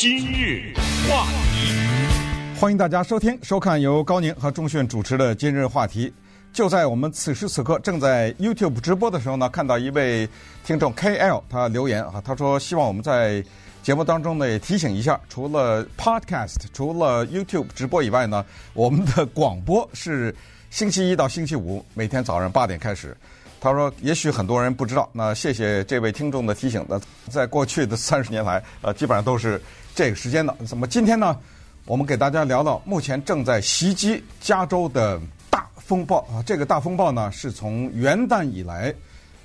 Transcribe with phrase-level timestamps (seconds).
[0.00, 0.72] 今日
[1.06, 6.08] 话题，欢迎大家收听、收看由高宁和钟迅主持的《今日话题》。
[6.54, 10.26] 就在我们此时此刻正在 YouTube 直播的时候呢，看到一位
[10.64, 13.44] 听众 KL 他留言啊，他说希望我们在
[13.82, 18.42] 节目当中呢也提醒一下，除了 Podcast、除了 YouTube 直播以外呢，
[18.72, 20.34] 我们的广播是
[20.70, 23.14] 星期一到星期五每天早上八点开始。
[23.62, 26.82] 他说：“也许很多人不知道，那谢谢这位听众的提醒。
[26.88, 26.98] 那
[27.28, 29.60] 在过去的三十年来，呃，基本上都是
[30.00, 30.56] 这个时间的。
[30.66, 31.38] 怎么今天呢，
[31.84, 36.42] 我们给大家聊到目前正在袭击加州的大风暴啊。
[36.46, 38.94] 这个大风暴呢，是从元旦以来，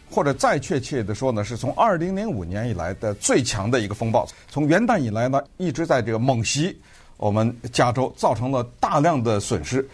[0.10, 4.26] 或者再确切的说呢，是从二零零五年以来的最强的一个风暴。
[4.48, 6.80] 从元旦以来呢，一直在这个猛袭
[7.18, 9.86] 我们加州，造成了大量的损失。”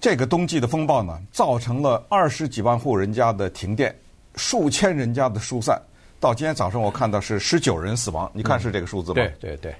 [0.00, 3.92] 这个冬季的风暴呢，造成了二十几万户人家的停电，
[4.36, 5.76] 数千人家的疏散。
[6.20, 8.30] 到今天早上，我看到是十九人死亡。
[8.32, 9.14] 你看是这个数字吗？
[9.14, 9.74] 对对对。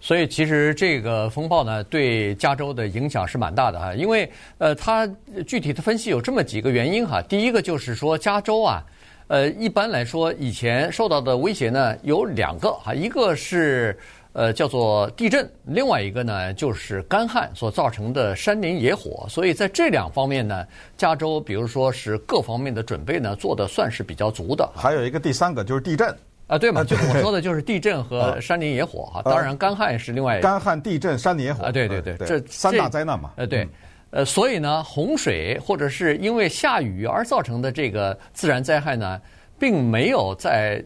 [0.00, 3.94] 所以其实这个风暴呢，对加州的影响是蛮大的哈。
[3.94, 5.08] 因为呃，它
[5.46, 7.22] 具体的分析有这么几个原因哈。
[7.22, 8.82] 第一个就是说，加州啊，
[9.28, 13.96] 呃，一般来说以前受到的威胁呢有两个哈，一个是。
[14.32, 20.64] 呃，叫做地震，另外一个呢就是干旱所造成的山林野火，所以在这两方面呢，
[20.96, 24.70] 加州比如说是各方面的准备呢做的算是比较足的。
[24.72, 26.16] 还有一个第三个就是地震
[26.50, 26.82] 啊，对嘛？
[26.82, 30.40] 就我说的就是地震和山林野火哈，当然干旱是另外。
[30.40, 33.30] 干旱、地震、山林野火啊，对对对，这三大灾难嘛。
[33.36, 33.68] 呃，对，
[34.10, 39.20] 呃，所以呢，洪水或者是因为下雨而造成的这个自然灾害呢，
[39.58, 40.84] 并没有在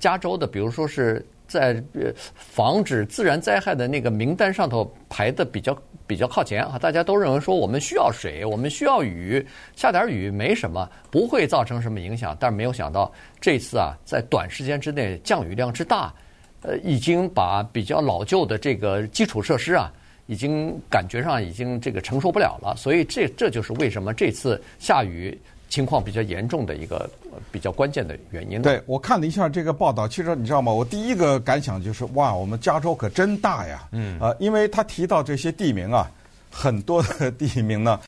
[0.00, 1.24] 加州的，比如说是。
[1.48, 5.72] 在呃防止自然灾害的那个名单上头排的比较
[6.06, 12.36] 比较靠前啊，大家都认为说我们需要水，我们需要雨，下点雨没什么，不会造成什么影响。
[12.38, 16.14] 但是没有想到这次啊，在短时间之内降雨量之大，
[16.62, 19.92] 呃，已经把比较老旧的这个基础设施啊，
[20.26, 22.74] 已经感觉上已经这个承受不了了。
[22.76, 25.38] 所以这这就是为什么这次下雨。
[25.68, 27.08] 情况比较严重的一个
[27.50, 28.62] 比较关键的原因。
[28.62, 30.72] 对，我看了一下这个报道，其实你知道吗？
[30.72, 33.88] 我第一个感想就是哇，我们加州可真大呀！
[33.92, 36.10] 嗯，呃，因为他提到这些地名啊，
[36.50, 38.00] 很多的地名呢，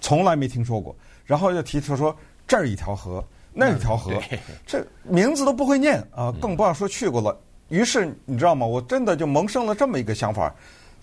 [0.00, 0.96] 从来没听说过。
[1.24, 4.12] 然后又提出说这儿一条河，那儿一条河，
[4.66, 7.38] 这名字都不会念啊，更不要说去过了。
[7.68, 8.66] 于是你知道吗？
[8.66, 10.54] 我真的就萌生了这么一个想法。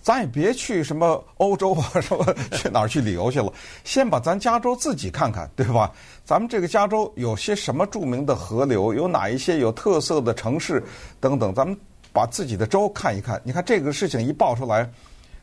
[0.06, 2.24] 咱也别去什么欧洲啊，什么
[2.56, 3.52] 去哪儿去旅游去了？
[3.82, 5.90] 先把咱加州自己看看，对吧？
[6.24, 8.94] 咱们这个加州有些什么著名的河流？
[8.94, 10.80] 有哪一些有特色的城市
[11.18, 11.52] 等等？
[11.52, 11.76] 咱们
[12.12, 13.42] 把自己的州看一看。
[13.42, 14.88] 你看这个事情一爆出来，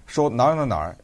[0.07, 0.95] 说哪儿哪儿哪儿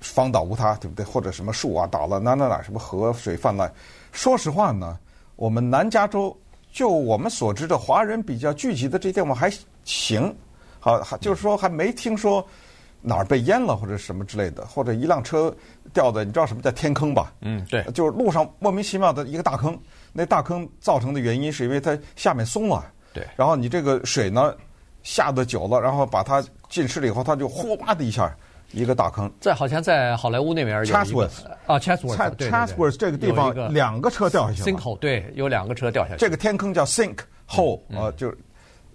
[0.00, 1.02] 房倒屋塌，对不对？
[1.02, 3.72] 或者什么树啊倒了，哪哪哪什么河水泛滥？
[4.12, 4.98] 说实话呢，
[5.36, 6.38] 我们南加州
[6.70, 9.50] 就我们所知的华人比较聚集的这地方还
[9.82, 10.36] 行，
[10.78, 12.46] 好，就是说还没听说。
[13.04, 15.52] 哪儿被淹了或者什么之类的，或者一辆车
[15.92, 17.32] 掉的，你知道什么叫天坑吧？
[17.40, 19.76] 嗯，对，就是路上莫名其妙的一个大坑，
[20.12, 22.84] 那大坑造成的原因是因为它下面松了。
[23.12, 24.54] 对，然后你这个水呢
[25.02, 28.32] 下得久了，然后把它浸湿了以后，它就呼啦的一下
[28.70, 29.28] 一个大坑。
[29.40, 34.78] 在好像在好莱坞那边有一个 Chatsworth 啊，Chatsworth，Chatsworth 这个地方两个车掉下去了。
[34.78, 36.20] Sinkhole 对，有两个车掉下去。
[36.20, 37.18] 这个天坑叫 Sink
[37.48, 38.32] Hole 啊，就。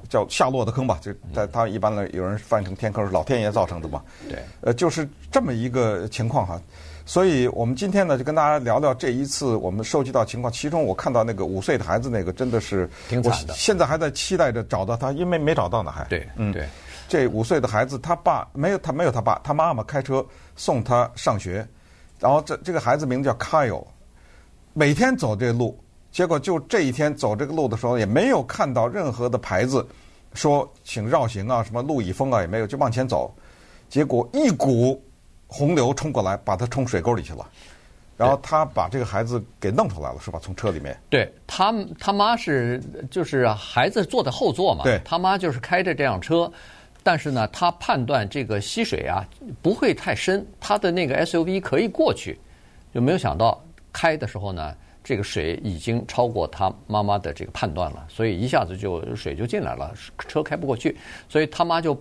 [0.10, 4.02] 叫下落的坑吧，就在他一般的有人翻成天坑，是老天爷造成的嘛？
[4.30, 6.62] 对，呃，就是这么一个情况哈。
[7.06, 10.52] 所以我们今天呢，就跟大家聊聊这一次我们收集到情况。
[10.52, 13.54] 其中我看到那个五岁的孩子，那个真的是挺惨的。
[13.54, 16.68] 现在还在期待着找到他，因为没找到呢，还对，嗯，对。
[17.08, 20.26] 这五岁的孩子，他爸没有，他没有他爸，他妈妈开车
[20.58, 21.66] 送他上学，
[22.20, 23.86] 然后这这个孩子名字叫 Kyle，
[24.74, 25.80] 每天走这路。
[26.18, 29.88] 结果就这一天走这个路的时候，也没有看到任何的牌子，
[30.34, 33.32] 说请绕行啊，什么路已封啊，也没有，就往前走。
[33.88, 35.00] 结果一股
[35.46, 37.48] 洪流冲过来，把他冲水沟里去了。
[38.18, 40.40] 然后他把这个孩子给弄出来了，是吧？
[40.42, 41.00] 从车里面。
[41.08, 46.52] 对他，他妈是就是孩子坐在后座嘛，对，他妈就是开着这辆车，
[47.04, 49.24] 但是呢，他判断这个溪水啊
[49.62, 52.40] 不会太深，他的那个 SUV 可以过去，
[52.92, 53.64] 就没有想到
[53.94, 54.74] 开的时候呢。
[55.08, 59.94] 这个水已经超过他妈妈的这个判断了，所以一下子就水就进来了，
[60.28, 60.98] 车开不过去，
[61.30, 61.94] 所以他妈就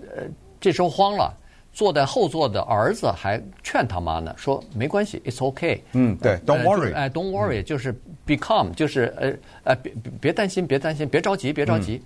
[0.00, 0.22] 呃
[0.60, 1.34] 这时候慌了，
[1.72, 5.80] 坐在后座的儿子还劝他妈呢，说没关系，it's okay。
[5.94, 7.90] 嗯，对，don't worry，哎，don't worry，就是
[8.24, 9.32] be calm，就是呃
[9.64, 12.00] 呃别别担心，别担心，别着急，别着急。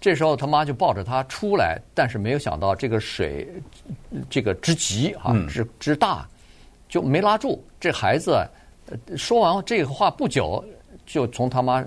[0.00, 3.48] 这时候他妈就抱着他出来，但是没有想到这个水
[4.30, 6.24] 这个之急啊，之之大，
[6.88, 8.46] 就没拉住这孩子。
[9.16, 10.64] 说完这个话不久，
[11.06, 11.84] 就从他妈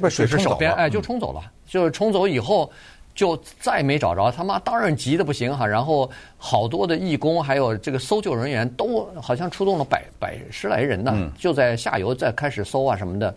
[0.00, 2.70] 被水手边哎就冲走了，就是冲走以后，
[3.14, 4.30] 就再没找着。
[4.30, 13.34] 他妈当然急的不行哈，然后好多的义工还有这个搜救人员都好像出动了百百十来人呢，就在下游再开始搜啊什么的，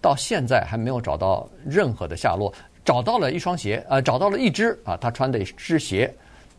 [0.00, 2.52] 到现在还没有找到任何的下落。
[2.82, 6.12] 找到了一双鞋，呃，找到了一只啊，他穿的一只鞋。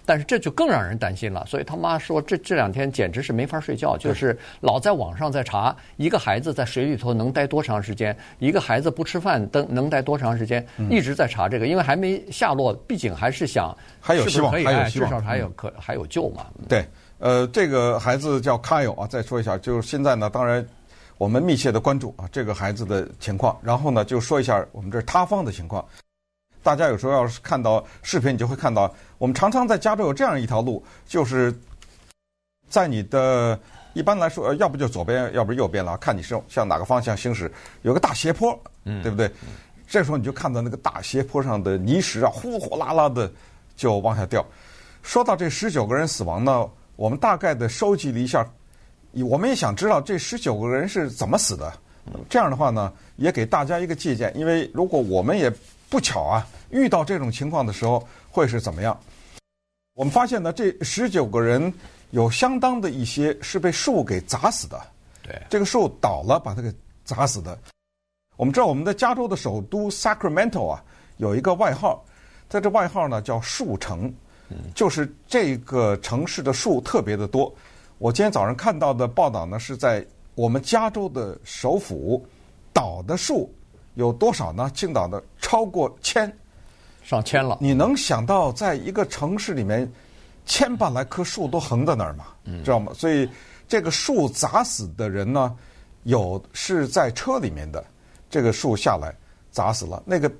[0.06, 16.48] 但是这就更让人担心了，所以他妈说这这两天简直是没法睡觉，就是老在网上在查一个孩子在水里头能待多长时间，一个孩子不吃饭能能待多长时间，一直在查这个，因为还没下落，毕竟还是想还有希望，还有希望，至少还有可还有救嘛。
[16.68, 16.86] 对，
[17.20, 20.66] 呃，这个孩子叫 Kyle 啊，再说一下，就是现在呢，当然
[21.18, 25.86] 我们密切的关注啊这个孩子的情况，然后呢就说一下我们这塌方的情况。
[26.64, 31.54] 大家有时候要是看到视频，你就会看到，我们常常在加州有这样一条路，就是
[32.68, 33.60] 在你的
[33.94, 37.52] 一般来说，要不就左边，要不右边了，看你是向哪个方向行驶，
[37.84, 39.30] 有个大斜坡，对不对？
[39.88, 43.32] 这时候你就看到那个大斜坡上的泥石啊，呼呼啦啦的
[43.76, 44.44] 就往下掉。
[45.04, 48.44] 说到这十九个人死亡呢，我们大概的收集了一下，
[49.24, 51.72] 我们也想知道这十九个人是怎么死的。
[52.28, 55.48] 这样的话呢，也给大家一个借鉴，因为如果我们也
[55.92, 59.00] 不巧啊，遇到这种情况的时候会是怎么样？
[59.94, 61.74] 我们发现呢，这十九个人
[62.12, 64.82] 有相当的一些是被树给砸死的。
[65.22, 66.74] 对，这个树倒了，把它给
[67.04, 67.58] 砸死的。
[68.38, 70.84] 我们知道，我们的加州的首都 Sacramento 啊，
[71.18, 72.04] 有一个外号，
[72.50, 74.12] 在这外号呢叫“树城”，
[74.74, 77.54] 就是这个城市的树特别的多。
[77.98, 80.04] 我今天早上看到的报道呢，是在
[80.36, 82.26] 我们加州的首府
[82.74, 83.54] 倒的树。
[83.96, 84.72] 有多少呢？
[84.74, 86.34] 青岛的超过千，
[87.02, 87.58] 上千了。
[87.60, 89.92] 你能想到，在一个城市里面，
[90.46, 92.26] 千把来棵树都横在那儿吗？
[92.46, 92.92] 嗯，知道吗？
[92.96, 93.30] 所以
[93.68, 95.56] 这个树砸死的人呢，
[96.04, 97.84] 有是在车里面的，
[98.30, 99.14] 这个树下来
[99.52, 100.02] 砸死了。
[100.06, 100.32] 那个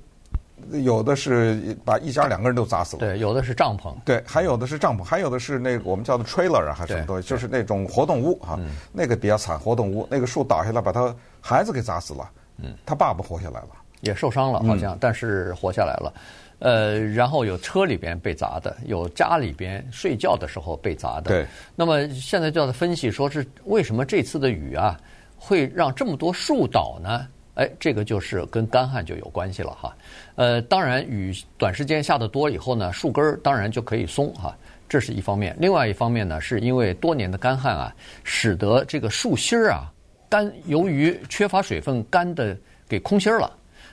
[0.70, 3.00] 有的是把一家两个人都砸死了。
[3.00, 3.94] 对，有的是帐篷。
[4.04, 7.28] 对，还有的是帐篷，还有的是那个我们叫做 trailer 啊，还是什么东西？
[7.28, 8.58] 就是那种活动屋啊。
[8.92, 12.30] 那个比较惨，活动屋那个树倒下来，把他孩子给砸死了。
[12.58, 13.70] 嗯，他爸爸活下来了，
[14.02, 16.12] 也受伤了，好像，嗯、但是活下来了。
[16.58, 21.22] 呃，然后有车里边被砸的，有家里边睡觉的时候被砸的。
[21.22, 21.46] 对。
[21.74, 24.96] 那么现在就要分析，说是为什么这次的雨啊
[25.36, 27.26] 会让这么多树倒呢？
[27.54, 29.94] 哎，这个就是跟干旱就有关系了哈。
[30.36, 34.56] 呃，当然雨短时间下的多以后呢，树根儿当然就可以松哈，
[34.88, 35.56] 这是一方面。
[35.58, 39.92] 另外一方面呢，是因为多年的干旱啊，使得这个树心儿啊。
[40.30, 42.56] 干由于缺乏水分，干的
[42.88, 43.52] 给空心儿了。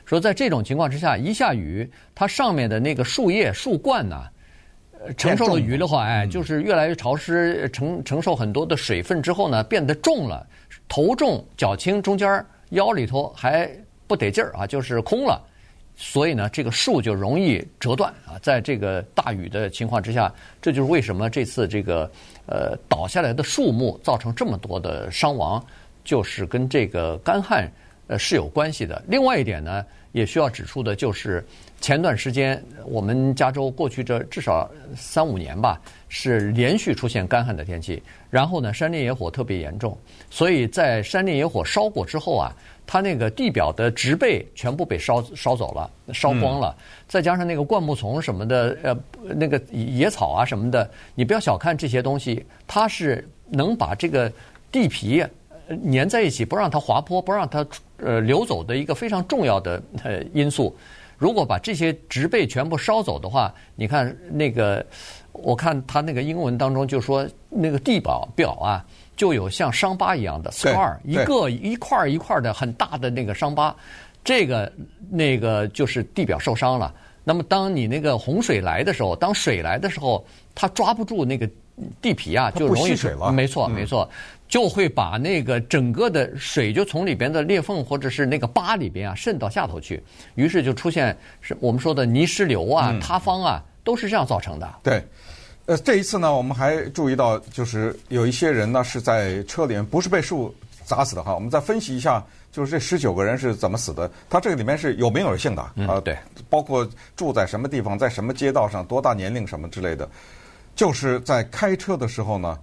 [0.09, 4.23] 说在这种情况之下，一下雨，它上面的那个树叶、树冠呢，
[5.15, 10.44] 承受了雨的话，哎，就是越来越潮湿，承承受很多的水分之后呢，变得重了，
[10.88, 13.69] 头重脚轻，中间腰里头还
[14.07, 15.39] 不得劲儿啊，就是空了。
[15.95, 18.33] 所以呢，这个树就容易折断啊。
[18.41, 22.09] 在这个大雨的情况之下，这就是为什么这次这个
[22.47, 25.63] 呃倒下来的树木造成这么多的伤亡。
[26.03, 27.69] 就是跟这个干旱
[28.07, 29.03] 呃是有关系的。
[29.07, 31.45] 另外一点呢，也需要指出的就是，
[31.79, 38.01] 前段时间我们加州过去这至少三五年吧，是连续出现干旱的天气。
[38.29, 39.97] 然后呢，山林野火特别严重，
[40.29, 42.51] 所以在山林野火烧过之后啊，
[42.85, 46.75] 它那个地表的植被全部被烧烧走了，烧光了。
[47.07, 48.97] 再加上那个灌木丛什么的，呃，
[49.35, 54.31] 那个野草啊什么的，你不要小看这些东西，它是能把这个
[54.71, 55.23] 地皮。
[55.92, 57.63] 粘在一起，不让它滑坡，不让它
[58.03, 60.75] 呃流走的一个非常重要的 呃因素。
[61.18, 64.85] 如果把这些植被全部烧走的话，你看那个，
[65.33, 68.85] 我看它那个英文当中就说那个地表表啊，
[69.18, 73.75] 就有像伤疤一样的 scar，一个一块一块的很大的那个伤疤，
[74.23, 74.71] 这个
[75.09, 76.94] 那个就是地表受伤了。
[77.25, 80.25] 那么当你那个洪水来的时候，当水来的时候，
[80.56, 81.47] 它抓不住那个
[82.01, 83.29] 地皮啊，就容易水了。
[83.29, 84.09] 没错，没错。
[84.49, 90.01] 就会把那个整个的水就从里边的裂缝或者是那个疤里边啊渗到下头去，
[90.33, 94.68] 于是就出现是我们说的泥石流啊、塌方啊，都是这样造成的。
[94.81, 95.03] 对，
[95.68, 100.51] 呃，这一次呢，我们还注意到，就是有一些人呢是在车里面，不是被树
[100.83, 101.35] 砸死的哈。
[101.35, 104.09] 我们再分析一下，就是这十九个人是怎么死的。
[104.31, 106.18] 他这个里面是有名有姓的啊，对，
[106.49, 110.09] 包括住在什么地方，在什么街道上，多大年龄什么之类的，
[110.75, 112.57] 就是在开车的时候呢。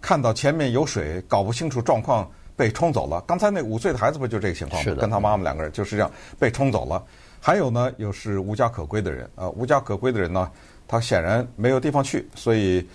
[0.00, 3.20] 看到前面有水，搞不清楚状况，被冲走了。
[3.26, 4.82] 刚才那五岁的孩子不就这个情况。
[4.96, 7.02] 跟他妈妈两个人就是这样被冲走了。
[7.40, 10.50] 还有呢，又是无家可归的人啊、呃，无家可归的人呢，
[10.88, 12.86] 他显然没有地方去，所以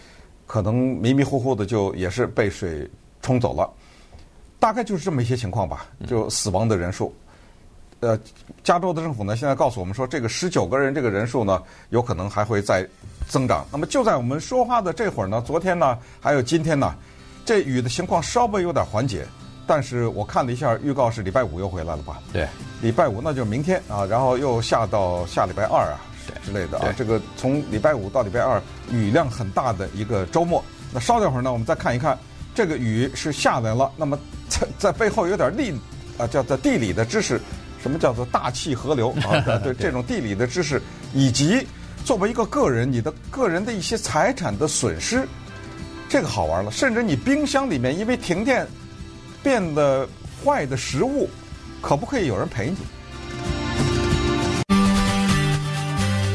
[0.45, 2.89] 可能迷迷糊糊的就也是被水
[3.21, 3.71] 冲走了。
[4.59, 7.13] 大概就是这么一些情况吧，就死亡的人数。
[8.01, 8.19] 呃，
[8.63, 12.87] 加州的政府呢，现在告诉我们说，这个十九个人这个人数呢，有可能还会再
[13.27, 13.65] 增长。
[13.71, 16.93] 那么就在我们说话的这会儿呢，昨天呢，还有今天呢，
[17.45, 19.25] 这雨的情况稍微有点缓解。
[19.67, 22.19] 但是我看了一下预告，是礼拜五又回来了吧？
[22.33, 22.47] 对，
[22.81, 26.01] 礼拜五那就是明天啊，然后又下到下礼拜二啊
[26.43, 26.91] 之类的啊。
[26.97, 28.59] 这个从礼拜五到礼拜二，
[28.91, 30.61] 雨量很大的一个周末。
[30.91, 32.17] 那稍等会儿呢，我们再看一看
[32.53, 33.89] 这个雨是下来了。
[33.95, 34.17] 那么
[34.49, 35.71] 在在背后有点地
[36.17, 37.39] 啊，叫做地理的知识，
[37.81, 39.41] 什么叫做大气河流啊？
[39.63, 40.81] 对这种地理的知识，
[41.13, 41.65] 以及
[42.05, 45.27] 作为一个个人，你的个人的一些财产的损失，
[46.07, 46.71] 这个好玩了。
[46.71, 48.67] 甚至你冰箱里面因为停电。
[49.43, 50.07] 变得
[50.45, 51.27] 坏的食物，
[51.81, 52.75] 可不可以有人赔你？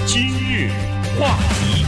[0.04, 0.68] 今日
[1.16, 1.84] 话题，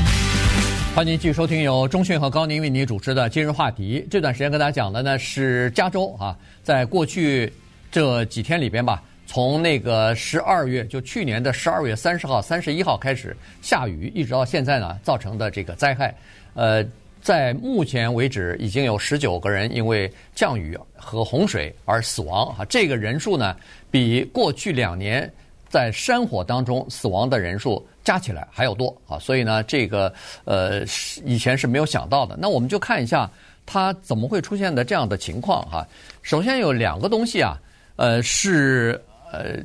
[0.95, 4.01] 欢迎您继续收听由中讯和高宁为您主持的《今日话题》。
[4.09, 7.53] 这段时间跟大家讲的呢是加州啊，在过去
[7.91, 16.13] 这几天里边吧，从那个十二月，就去年的十二月三十号、三十一号开始下雨，一直到现在呢，造成的这个灾害，
[16.55, 16.85] 呃。
[17.21, 22.47] 在目前为止，已经有十九个人因为降雨和洪水而死亡。
[22.55, 23.57] 哈，这个人数呢，
[23.91, 25.31] 比过去两年
[25.69, 29.19] 在山火当中死亡的人数加起来还要多啊！
[29.19, 30.85] 所以呢，这个呃，
[31.25, 32.37] 以前是没有想到的。
[32.41, 33.29] 那我们就看一下
[33.67, 35.87] 它怎么会出现的这样的情况哈。
[36.23, 37.61] 首先有两个东西啊，
[37.97, 38.99] 呃，是
[39.33, 39.57] 呃，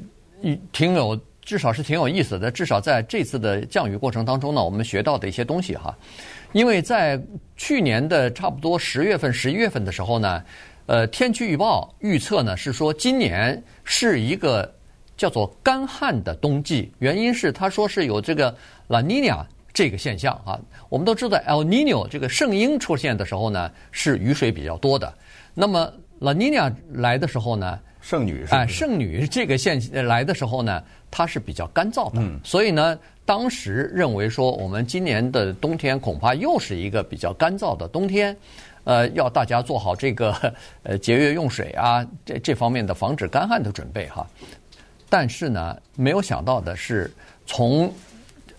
[0.72, 2.52] 挺有，至少是挺有意思的。
[2.52, 5.98] 至少在这次的降雨过程当中呢，我们学到的一些东西哈。
[6.52, 7.20] 因为在
[7.58, 10.44] 去年的差不多十月份、十一月份的时候呢，
[10.86, 14.72] 呃，天气预报预测呢是说今年是一个
[15.18, 18.56] 叫做干旱的冬季，原因是他说是有这个
[18.88, 20.60] 拉尼娜这个现象啊。
[20.90, 25.12] 我们都知道 El Nino 这个圣婴出现的时候呢是雨水比较多的，
[25.56, 25.92] 那么
[26.24, 32.98] 拉尼娜来的时候呢，圣女哎，圣女 这个现来的时候呢，它是比较干燥的，所以呢。
[33.26, 38.36] 当时认为说，我们今年的冬天恐怕又是一个比较干燥的冬天，
[38.84, 40.54] 呃，要大家做好这个
[40.84, 44.28] 呃节约用水啊，这这方面的防止干旱的准备哈。
[45.08, 47.10] 但是呢，没有想到的是，
[47.46, 47.90] 从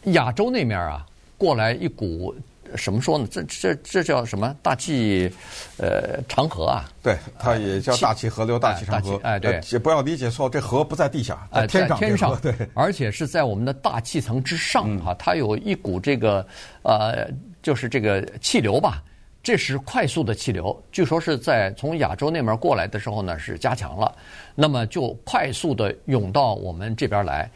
[0.04, 1.04] 亚洲那面啊
[1.36, 2.34] 过来一股。
[2.76, 3.26] 什么说呢？
[3.30, 5.30] 这这这叫什么大气？
[5.76, 6.84] 呃，长河啊？
[7.02, 9.20] 对，它也叫大气河流、大气长河。
[9.22, 11.98] 哎，对，也不要理解错，这河不在地下，在天上。
[11.98, 16.46] 天上，对，而且是在我们的大气层之上哈，它有一股这个
[16.82, 17.28] 呃，
[17.62, 19.02] 就是这个气流吧，
[19.42, 20.80] 这是快速的气流。
[20.92, 24.14] 据说是在从亚洲那边过来的时候呢，是加强了，
[24.54, 27.50] 那么就快速的涌到我们这边来。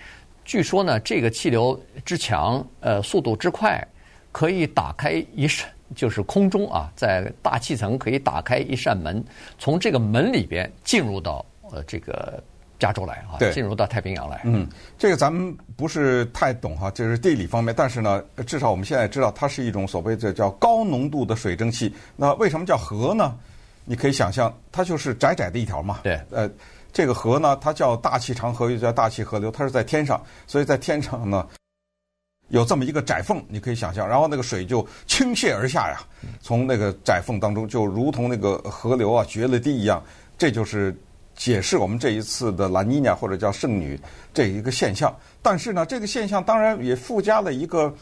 [0.44, 3.86] 据说呢，这个气流之强，呃，速度之快。
[4.32, 9.22] 可以打开一扇，就是空中啊，在大气层可以打开一扇门，
[9.58, 12.42] 从这个门里边进入到呃这个
[12.78, 14.42] 加州来啊，进入到太平洋来。
[14.44, 21.92] 嗯，这个咱们不是太懂哈，这是地理方面，但是呢，至少我们现在知道它是一种所谓的叫高浓度的水蒸气。
[22.14, 23.36] 那为什么叫河呢？
[23.84, 26.00] 你可以想象，它就是窄窄的一条嘛。
[26.02, 26.48] 对，呃，
[26.92, 31.44] 这个河呢，它叫大气长河，又叫大气河流，它是在天上，所以在天上呢。
[32.48, 36.00] 有这么一个窄缝，你可以想象，然后那个水就倾泻而下呀，
[36.40, 40.02] 从那个窄缝当中，就如同那个河流啊决了堤一样。
[40.38, 40.96] 这就是
[41.36, 44.00] 解释我们这一次的拉尼娜或者叫圣女
[44.32, 45.14] 这一个现象。
[45.42, 47.94] 但是呢，这个现象当然也附加了一个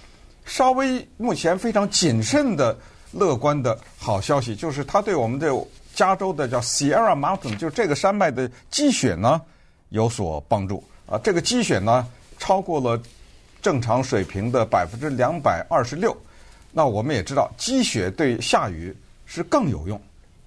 [0.45, 2.79] 稍微目前非常谨慎的
[3.11, 5.53] 乐观的好消息，就是它对我们的
[5.93, 9.43] 加州的叫 Sierra Mountain，就是这个山脉的积雪呢
[9.89, 11.19] 有所帮助啊。
[11.19, 12.07] 这个积雪呢
[12.39, 13.03] 超过了。
[13.63, 16.17] 正常水平的百分之两百二十六，
[16.73, 18.95] 那我们也知道积雪对下雨
[19.25, 20.01] 是更有用，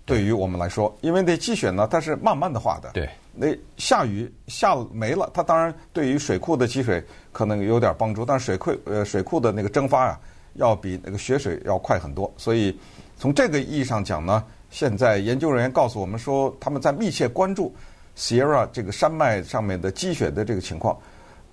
[0.05, 3.47] 对于我们来说，因为那积雪呢它是慢慢的化的，对，那
[3.77, 10.19] 下雨下没了，它当然对于水库的积水可能有点帮助，但是水库呃水库的那个蒸发啊，
[10.53, 12.77] 要比那个雪水要快很多，所以
[13.17, 17.75] 从这个意义上讲呢，现在研究人员告诉我们说，他们在密切关注
[18.17, 20.97] Sierra 这个山脉上面的积雪的这个情况。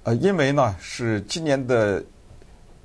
[0.06, 2.00] 呃，因为呢是今年的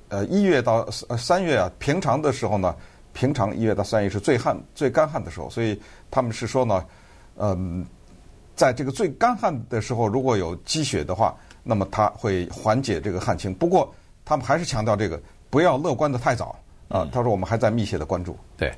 [0.08, 2.74] 呃一月到呃三月啊，平常的时候呢，
[3.12, 6.84] 平常一月到三月是最旱最干旱的时候，所以他们是说呢，
[7.36, 7.86] 嗯，
[8.56, 13.54] 在这个最干旱的时候，如果有积雪的话，那么它会缓解这个旱情。
[13.54, 17.08] 不过他们还是强调这个不要乐观的太早啊。
[17.12, 18.36] 他说我们还在密切的关注。
[18.56, 18.74] 对。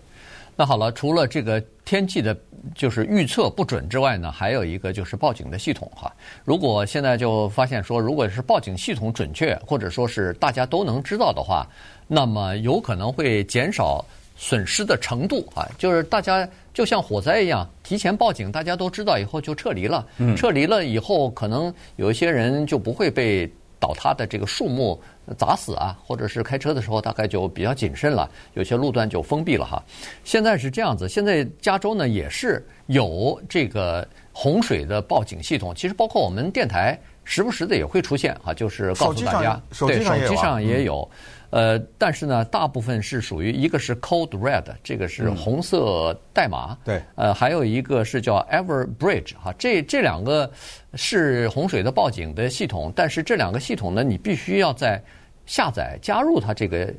[0.57, 2.37] 那好了，除了这个天气的，
[2.75, 6.13] 就是预测不准之外呢，还有一个就是报警的系统哈。
[6.45, 11.67] 如果现在就发现说，如果是报警系统准确，或者说是大家都能知道的话，
[12.07, 14.05] 那么有可能会减少
[14.37, 20.07] 损失的程度啊，就是大家就像火灾一样，提前报警，大家都知道以后就撤离了。
[20.19, 23.53] 嗯，撤离了以后，可能有一些人就不会被
[23.85, 24.99] 倒塌的这个树木
[25.37, 29.83] 砸死啊，或者是开车的时候大概就比较谨慎了，有些路段就封闭了哈。
[30.25, 41.07] 现在是这样子，现在加州呢也是有这个洪水的报警系统，其实包括我们电台时不时的也会出现啊，就是告诉大家，对，手机上也有。
[41.55, 46.73] 呃，但是呢，大部分是属于一个是 Code Red，这个是红色代码。
[46.73, 47.03] 嗯、对。
[47.15, 50.51] 呃，还有一个是叫 Everbridge 哈，这这两个
[50.95, 55.01] 是洪水的报警的系统，但是这两个系统呢，你必须要在
[55.47, 56.93] 下载加入它这个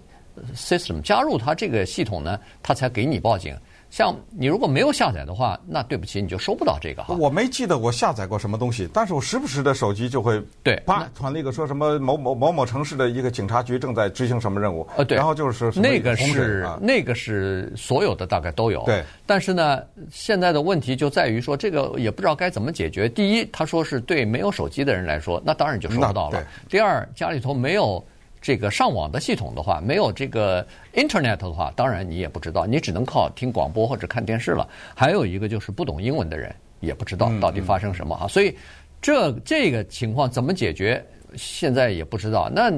[0.56, 3.54] system，加入它这个系统呢，它才给你报警。
[3.96, 7.16] 像你如果没有下载的话，那对不起，你就收不到这个哈。
[7.16, 23.08] 我没记得我下载过什么东西，但是我时不时的手机就会对啪传了一个说什么某某某某城市的一个警察局正在执行什么任务，呃对，然后就是那个是那个是所有的大概都有对，但是呢，现在的问题就在于说这个也不知道该怎么解决。
[23.08, 26.46] 第一，他说是对没有手机的人来说，那当然就收不到了。
[26.68, 28.04] 第二，家里头没有。
[28.46, 34.70] 这个上网的系统的话，没有这个 Internet 的话，当然你也不知道，你只能靠听广播或者看电视了。
[34.94, 38.56] 还有一个就是不懂英文的人也不知道到底发生什么啊，所以
[39.02, 41.04] 这这个情况怎么解决，
[41.36, 42.48] 现在也不知道。
[42.54, 42.72] 那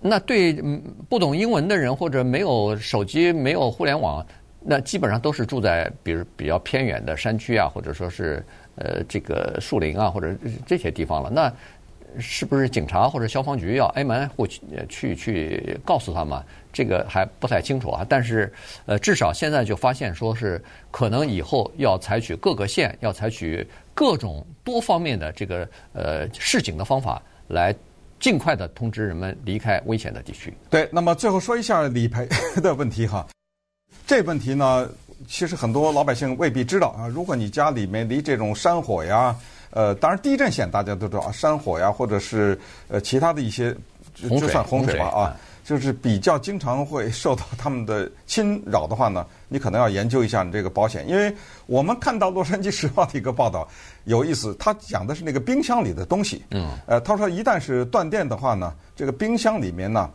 [0.00, 0.54] 那对
[1.06, 4.26] 不懂英文的人或者没有手机、没有互联网，
[4.58, 8.42] 那基本上都是住在比如比较偏远的山区啊，或者说是
[8.76, 10.34] 呃这个树林啊或者
[10.64, 11.28] 这些地方了。
[11.28, 11.52] 那
[12.20, 16.42] 是不是警察或者消防局要挨门或去去去告诉他们？
[16.72, 18.04] 这个还不太清楚啊。
[18.08, 18.52] 但是，
[18.86, 27.74] 呃，至少现在就发现说是可能以后要采取各个县要采取各种多方面的这个呃示警的方法，来
[28.18, 30.52] 尽快的通知人们离开危险的地区。
[30.68, 33.26] 对，那么最后说一下理赔的问题哈。
[34.06, 34.88] 这问题呢，
[35.28, 37.06] 其实很多老百姓未必知道啊。
[37.06, 39.34] 如果你家里面离这种山火呀。
[39.74, 43.74] 呃，当然，地震险大家都知道啊，山火呀，或者是呃其他的一些，
[44.14, 51.34] 就算洪水吧啊，就是比较经常会受到他们的侵扰的话呢，你可能要研究一下你这个保险，因为
[51.66, 53.66] 我们看到《洛杉矶时报》的一个报道
[54.04, 60.08] 有意思，他讲的是那个冰箱里的东西，嗯，呃，他说一旦是断电的话呢，这个冰箱里面呢，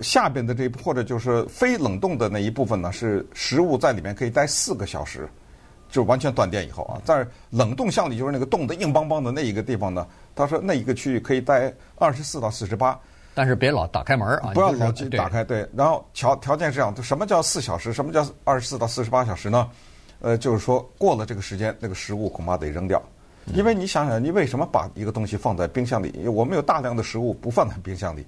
[0.00, 5.28] 下边的这或者就是非冷冻的那一部分呢，是食物在里面可以待四个小时。
[5.92, 12.98] 就是完全断电以后啊，在冷冻箱里就是那个冻得硬邦邦的那一个地方呢，他说那一个区域可以待二十四到四十八，
[13.34, 15.44] 但是别老打开门啊，不要老去打开。
[15.44, 17.92] 对，然后条条件是这样，什么叫四小时？
[17.92, 19.68] 什么叫二十四到四十八小时呢？
[20.20, 23.02] 呃，就是说过了这个时间，那个食物恐怕得扔掉，
[23.52, 26.26] 因为你想想，你为什么把一个东西放在冰箱里？
[26.26, 28.26] 我们有大量的食物不放在冰箱里，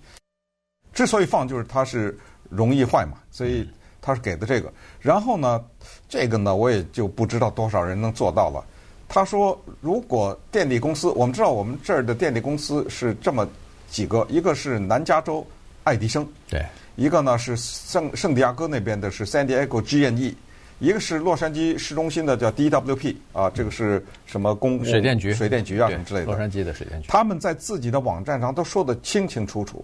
[0.93, 2.15] 之所以放，就是它是
[2.51, 3.67] 容易坏嘛，所以。
[4.05, 5.65] 他是给的这个，然后呢，
[6.11, 8.63] 这个呢，我也就不知道多少人能做到了。
[9.09, 13.49] 他说，如果电力公司，我们知道我们这儿的电力公司是这么
[13.89, 15.47] 几个，一个是南加州
[15.85, 16.63] 爱迪生，对，
[16.97, 20.35] 一个呢是圣圣地亚哥那边的是 San Diego GNE，
[20.81, 26.27] 一个是洛杉矶市中心的叫 DWP 啊，这个是什么公水电局、水电局啊什么之类的。
[26.27, 29.83] 洛杉矶的水电局，他们在自己的网站上都说得清清楚楚，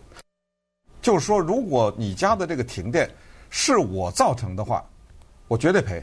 [1.00, 3.08] 就是说，如果你家的这个停电。
[3.50, 4.82] 是我造成的话，
[5.48, 6.02] 我绝对赔。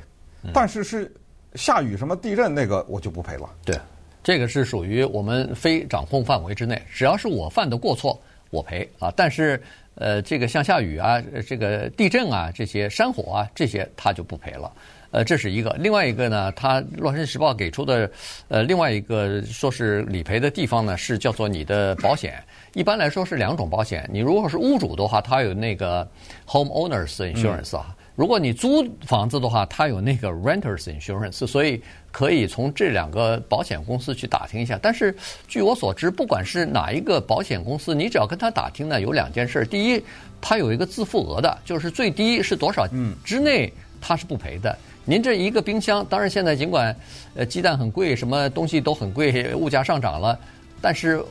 [0.53, 1.11] 但是是
[1.55, 3.49] 下雨什么地震那个，我就不赔了。
[3.65, 3.77] 对，
[4.23, 9.11] 这个是属于我们非掌控范围之内，只要是我犯的过错，我赔啊。
[9.15, 9.61] 但是
[9.95, 14.71] 呃，这个像下雨啊，这个地震啊，这些山火啊，这些他就不赔了。
[15.11, 15.75] 呃，这是一个。
[15.79, 18.09] 另外一个呢，他《洛杉矶时报》给出的
[18.47, 22.43] 呃另外一个说是理赔的地方呢，是叫做你的保险。
[22.73, 24.07] 一般来说是两种保险。
[24.11, 26.07] 你如果是屋主的话，他有那个
[26.45, 27.95] homeowners insurance 啊。
[28.15, 31.45] 如果你租房子的话，他有那个 renters insurance。
[31.45, 34.77] 所以可以从这两个保险公司去打听一下。
[34.81, 35.15] 但是
[35.47, 39.63] 据我所知，不管是哪一个保险公司，你只要跟他打听呢，有两件事。
[39.65, 40.03] 第一，
[40.41, 42.87] 它有一个自付额的，就是最低是多少
[43.23, 44.75] 之内他是不赔的。
[45.09, 46.93] 您这一个冰箱，当然现在尽管
[47.33, 50.37] 呃鸡蛋很贵，什么东西都很贵，物价上涨了。
[50.81, 51.23] 但是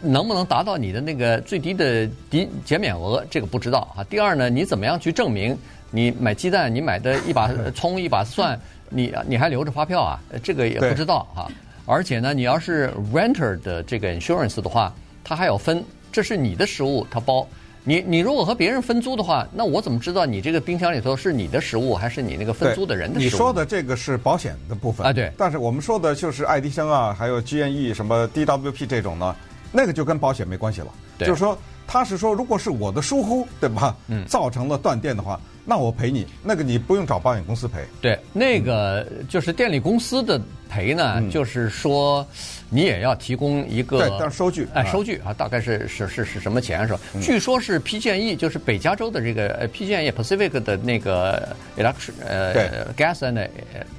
[0.00, 4.02] 能不能达到你的那个最低的抵减免额，这个不知道啊。
[4.04, 5.56] 第二呢，你怎么样去证明
[5.90, 10.18] 你买鸡蛋，你买的一把葱一把蒜，你你还留着发票啊？
[10.42, 11.48] 这个也不知道哈。
[11.84, 14.90] 而且呢，你要是 renter 的这个 insurance 的话，
[15.22, 17.46] 它还要分，这是你的食物，它包。
[17.88, 23.30] 你你如果和别人分租的话，那我怎么知道你这个冰箱里头是你的食物还是你那个分租的人的食物？
[23.30, 25.32] 你说的这个是保险的部分啊，对。
[25.38, 29.34] 但是我们说的就是爱迪生啊，还有 GNE 什么 DWP 这种呢，
[29.72, 30.88] 那个就跟保险没关系了。
[31.16, 31.26] 对。
[31.26, 33.96] 就是说他是说，如果是我的疏忽，对吧？
[34.08, 37.82] 嗯，造成了断电的话，那我赔你，那个你不用找保险公司赔。
[38.02, 42.24] 对，那个就是电力公司的赔呢，嗯、就是说
[42.68, 47.00] 你也要提供一个对，但是收据，哎，收据啊，大概是是是是什么钱是吧？
[47.14, 53.48] 嗯、据说是 PG&E，就是北加州的这个呃 PG&E Pacific 的那个 electric 呃对 gas and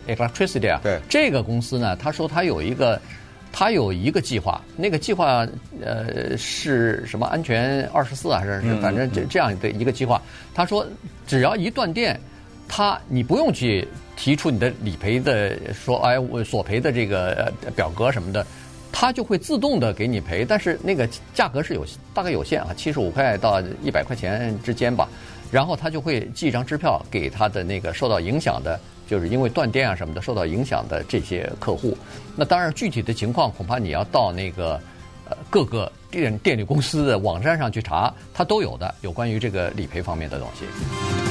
[0.08, 3.02] electricity 啊，对，这个公司呢，他说他有一个。
[3.52, 5.48] 他有一个计划，那个计划
[5.84, 7.26] 呃是什么？
[7.28, 10.22] 安全二十四还是是反正这这样的一个计划。
[10.54, 10.86] 他说，
[11.28, 12.20] 只要一断电，
[12.68, 18.46] 他你不用去提出你的理赔的说，哎，我索赔的这个表格什么的，
[18.92, 20.46] 他就会自动的给你赔。
[20.46, 25.10] 但是那个价格是有大概有限啊，七十五块到一百块钱之间吧。
[25.52, 28.80] 然后他就会寄一张支票给他的那个受到影响的。
[29.10, 31.98] 就是因为断电啊什么的受到影响的这些客户，
[32.36, 34.80] 那当然具体的情况恐怕你要到那个
[35.28, 41.29] 呃各个电电力公司的网站上去查，它都有的，有关于这个理赔方面的东西。